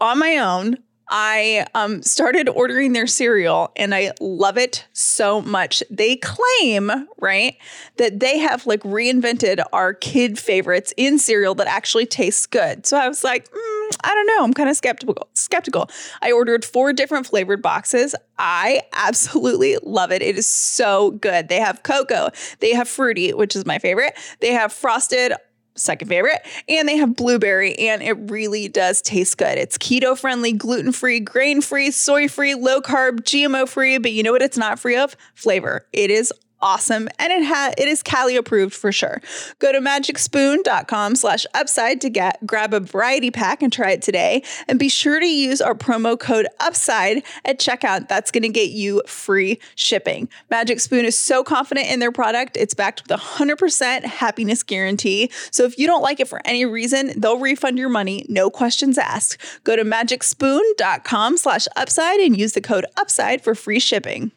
[0.00, 0.78] on my own.
[1.10, 5.82] I um, started ordering their cereal and I love it so much.
[5.90, 7.56] They claim, right,
[7.96, 12.86] that they have like reinvented our kid favorites in cereal that actually tastes good.
[12.86, 14.44] So I was like, mm, I don't know.
[14.44, 15.28] I'm kind of skeptical.
[15.34, 15.90] Skeptical.
[16.22, 18.14] I ordered four different flavored boxes.
[18.38, 20.22] I absolutely love it.
[20.22, 21.48] It is so good.
[21.48, 22.30] They have cocoa,
[22.60, 24.16] they have fruity, which is my favorite.
[24.40, 25.32] They have frosted
[25.78, 26.46] second favorite.
[26.68, 29.58] And they have blueberry, and it really does taste good.
[29.58, 33.98] It's keto friendly, gluten free, grain free, soy free, low carb, GMO free.
[33.98, 35.16] But you know what it's not free of?
[35.34, 35.86] Flavor.
[35.92, 39.20] It is awesome and it it is Callie approved for sure.
[39.58, 44.42] Go to magicspoon.com slash upside to get grab a variety pack and try it today.
[44.66, 48.08] And be sure to use our promo code upside at checkout.
[48.08, 50.28] That's gonna get you free shipping.
[50.50, 54.62] Magic Spoon is so confident in their product, it's backed with a hundred percent happiness
[54.62, 55.30] guarantee.
[55.50, 58.98] So if you don't like it for any reason, they'll refund your money, no questions
[58.98, 59.38] asked.
[59.64, 64.32] Go to magicspoon.com slash upside and use the code upside for free shipping.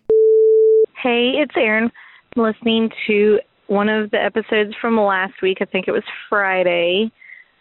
[1.02, 1.92] Hey, it's Erin.
[2.36, 5.58] Listening to one of the episodes from last week.
[5.60, 7.12] I think it was Friday,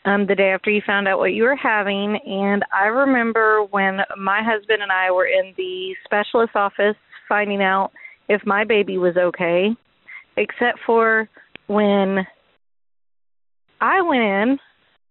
[0.05, 2.19] um, the day after you found out what you were having.
[2.25, 6.97] And I remember when my husband and I were in the specialist office
[7.29, 7.91] finding out
[8.29, 9.71] if my baby was okay,
[10.37, 11.29] except for
[11.67, 12.25] when
[13.81, 14.59] I went in,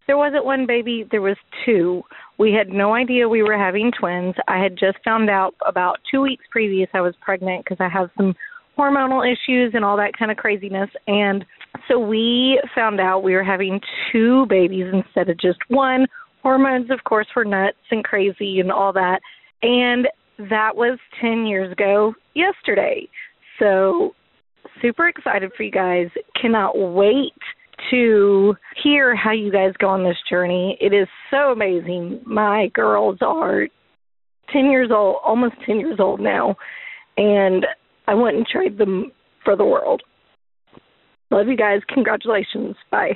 [0.08, 2.02] there wasn't one baby, there was two.
[2.38, 4.36] We had no idea we were having twins.
[4.48, 8.10] I had just found out about two weeks previous I was pregnant because I have
[8.18, 8.34] some
[8.80, 10.90] hormonal issues and all that kind of craziness.
[11.08, 11.46] And
[11.88, 13.80] so we found out we were having
[14.12, 16.06] two babies instead of just one.
[16.42, 19.20] Hormones, of course, were nuts and crazy and all that.
[19.62, 20.08] And
[20.50, 23.08] that was 10 years ago yesterday.
[23.60, 24.16] So
[24.82, 26.08] super excited for you guys.
[26.42, 27.34] Cannot wait
[27.92, 30.78] to hear how you guys go on this journey.
[30.80, 32.22] It is so amazing.
[32.26, 33.68] My girls are
[34.54, 36.56] 10 years old, almost 10 years old now,
[37.18, 37.66] and
[38.10, 39.12] I wouldn't trade them
[39.46, 40.02] for the world.
[41.30, 41.82] Love you guys.
[41.94, 42.76] Congratulations.
[42.90, 43.12] Bye.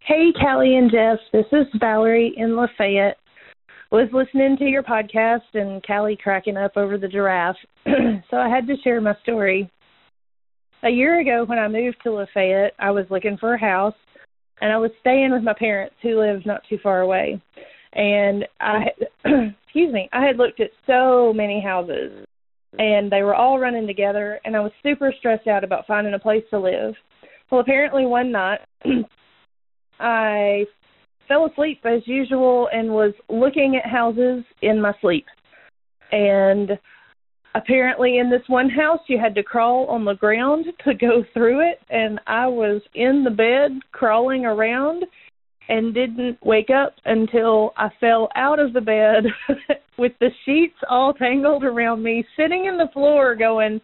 [0.00, 1.16] Hey, Callie and Jeff.
[1.32, 3.16] This is Valerie in Lafayette.
[3.90, 8.66] Was listening to your podcast and Callie cracking up over the giraffe, so I had
[8.66, 9.70] to share my story.
[10.82, 13.94] A year ago, when I moved to Lafayette, I was looking for a house,
[14.60, 17.40] and I was staying with my parents who lived not too far away.
[17.94, 18.88] And I,
[19.24, 22.26] excuse me, I had looked at so many houses,
[22.78, 26.18] and they were all running together, and I was super stressed out about finding a
[26.18, 26.94] place to live.
[27.50, 28.60] Well, apparently one night,
[30.00, 30.64] I
[31.28, 35.26] fell asleep as usual and was looking at houses in my sleep.
[36.12, 36.70] And
[37.54, 41.60] apparently, in this one house, you had to crawl on the ground to go through
[41.60, 41.80] it.
[41.90, 45.04] And I was in the bed crawling around
[45.68, 49.24] and didn't wake up until I fell out of the bed
[49.98, 53.80] with the sheets all tangled around me, sitting in the floor going,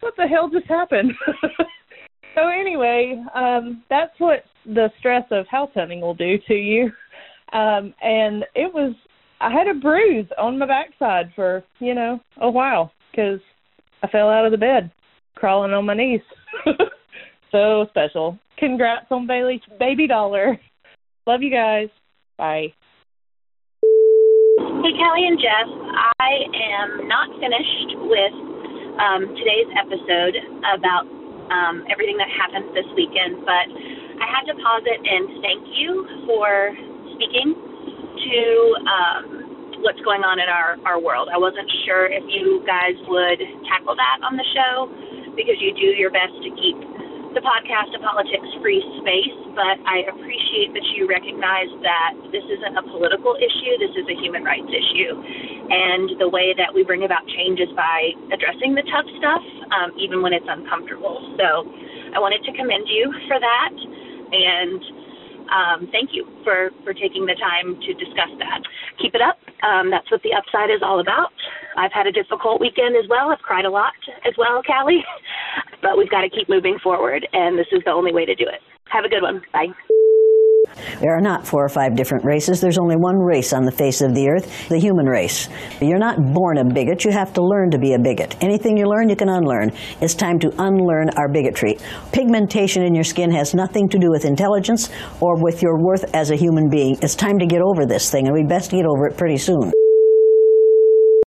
[0.00, 1.12] What the hell just happened?
[2.34, 6.90] so, anyway, um, that's what the stress of house hunting will do to you.
[7.52, 8.94] Um, and it was,
[9.40, 13.40] I had a bruise on my backside for, you know, a while because
[14.02, 14.90] I fell out of the bed
[15.34, 16.20] crawling on my knees.
[17.52, 18.38] so special.
[18.58, 20.58] Congrats on Bailey's baby Dauler.
[21.26, 21.88] Love you guys.
[22.38, 22.72] Bye.
[24.82, 25.68] Hey, Callie and Jeff.
[26.18, 28.34] I am not finished with
[28.98, 30.34] um, today's episode
[30.74, 31.06] about
[31.54, 33.70] um, everything that happened this weekend, but
[34.18, 36.74] I had to pause it and thank you for
[37.14, 38.38] speaking to
[38.90, 39.22] um,
[39.86, 41.30] what's going on in our, our world.
[41.30, 43.38] I wasn't sure if you guys would
[43.70, 44.90] tackle that on the show
[45.38, 46.74] because you do your best to keep
[47.32, 52.76] the podcast a politics free space, but I appreciate that you recognize that this isn't
[52.76, 55.16] a political issue, this is a human rights issue.
[55.72, 59.96] And the way that we bring about change is by addressing the tough stuff, um,
[59.96, 61.24] even when it's uncomfortable.
[61.40, 61.64] So
[62.12, 63.74] I wanted to commend you for that.
[64.32, 64.80] And
[65.52, 68.60] um, thank you for, for taking the time to discuss that.
[69.00, 69.36] Keep it up.
[69.62, 71.28] Um, that's what the upside is all about.
[71.76, 73.30] I've had a difficult weekend as well.
[73.30, 73.94] I've cried a lot
[74.26, 75.04] as well, Callie.
[75.82, 78.44] But we've got to keep moving forward, and this is the only way to do
[78.44, 78.60] it.
[78.90, 79.42] Have a good one.
[79.52, 79.66] Bye.
[81.00, 82.60] There are not four or five different races.
[82.60, 85.48] There's only one race on the face of the earth, the human race.
[85.80, 87.04] You're not born a bigot.
[87.04, 88.36] You have to learn to be a bigot.
[88.40, 89.72] Anything you learn, you can unlearn.
[90.00, 91.78] It's time to unlearn our bigotry.
[92.12, 96.30] Pigmentation in your skin has nothing to do with intelligence or with your worth as
[96.30, 96.96] a human being.
[97.02, 99.72] It's time to get over this thing, and we best get over it pretty soon.